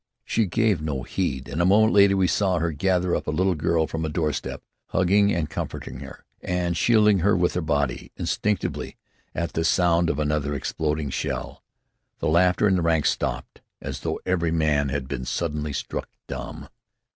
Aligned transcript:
She 0.25 0.47
gave 0.47 0.81
no 0.81 1.03
heed, 1.03 1.47
and 1.47 1.61
a 1.61 1.63
moment 1.65 1.93
later 1.93 2.17
we 2.17 2.25
saw 2.25 2.57
her 2.57 2.71
gather 2.71 3.15
up 3.15 3.27
a 3.27 3.29
little 3.29 3.53
girl 3.53 3.85
from 3.85 4.03
a 4.03 4.09
doorstep, 4.09 4.63
hugging 4.87 5.31
and 5.31 5.47
comforting 5.47 5.99
her, 5.99 6.25
and 6.41 6.75
shielding 6.75 7.19
her 7.19 7.37
with 7.37 7.53
her 7.53 7.61
body, 7.61 8.11
instinctively, 8.17 8.97
at 9.35 9.53
the 9.53 9.63
sound 9.63 10.09
of 10.09 10.17
another 10.17 10.55
exploding 10.55 11.11
shell. 11.11 11.61
The 12.17 12.29
laughter 12.29 12.67
in 12.67 12.77
the 12.77 12.81
ranks 12.81 13.11
stopped 13.11 13.61
as 13.79 13.99
though 13.99 14.19
every 14.25 14.49
man 14.51 14.89
had 14.89 15.07
been 15.07 15.23
suddenly 15.23 15.71
struck 15.71 16.09
dumb. 16.25 16.67